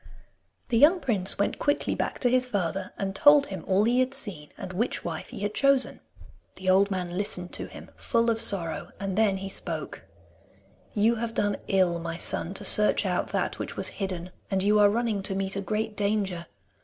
The 0.69 0.79
young 0.79 0.99
prince 0.99 1.37
went 1.37 1.59
quickly 1.59 1.93
back 1.93 2.17
to 2.21 2.29
his 2.31 2.47
father, 2.47 2.91
and 2.97 3.15
told 3.15 3.45
him 3.45 3.63
all 3.67 3.83
he 3.83 3.99
had 3.99 4.15
seen 4.15 4.49
and 4.57 4.73
which 4.73 5.05
wife 5.05 5.27
he 5.29 5.41
had 5.41 5.53
chosen. 5.53 5.99
The 6.55 6.71
old 6.71 6.89
man 6.89 7.15
listened 7.15 7.53
to 7.53 7.67
him 7.67 7.91
full 7.95 8.31
of 8.31 8.41
sorrow, 8.41 8.89
and 8.99 9.15
then 9.15 9.35
he 9.37 9.47
spoke: 9.47 10.01
'You 10.95 11.17
have 11.17 11.35
done 11.35 11.57
ill, 11.67 11.99
my 11.99 12.17
son, 12.17 12.55
to 12.55 12.65
search 12.65 13.05
out 13.05 13.27
that 13.27 13.59
which 13.59 13.77
was 13.77 13.89
hidden, 14.01 14.31
and 14.49 14.63
you 14.63 14.79
are 14.79 14.89
running 14.89 15.21
to 15.21 15.35
meet 15.35 15.55
a 15.55 15.61
great 15.61 15.95
danger. 15.95 16.47